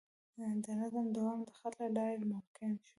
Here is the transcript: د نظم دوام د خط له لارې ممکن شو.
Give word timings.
د 0.63 0.65
نظم 0.79 1.05
دوام 1.17 1.39
د 1.47 1.49
خط 1.57 1.73
له 1.81 1.87
لارې 1.95 2.15
ممکن 2.33 2.71
شو. 2.83 2.89